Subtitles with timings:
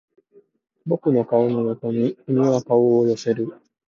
[0.83, 3.53] 僕の顔の横に君は顔を寄せる